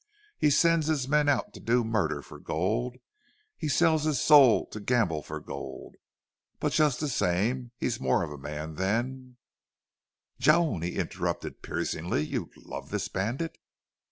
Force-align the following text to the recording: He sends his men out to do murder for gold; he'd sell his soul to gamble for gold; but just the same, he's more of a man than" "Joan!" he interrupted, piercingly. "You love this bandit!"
He 0.39 0.49
sends 0.49 0.87
his 0.87 1.07
men 1.07 1.29
out 1.29 1.53
to 1.53 1.59
do 1.59 1.83
murder 1.83 2.23
for 2.23 2.39
gold; 2.39 2.97
he'd 3.57 3.67
sell 3.69 3.99
his 3.99 4.19
soul 4.19 4.65
to 4.71 4.79
gamble 4.79 5.21
for 5.21 5.39
gold; 5.39 5.93
but 6.59 6.73
just 6.73 6.99
the 6.99 7.07
same, 7.07 7.69
he's 7.77 7.99
more 7.99 8.23
of 8.23 8.31
a 8.31 8.37
man 8.39 8.77
than" 8.77 9.37
"Joan!" 10.39 10.81
he 10.81 10.95
interrupted, 10.95 11.61
piercingly. 11.61 12.23
"You 12.25 12.49
love 12.57 12.89
this 12.89 13.09
bandit!" 13.09 13.59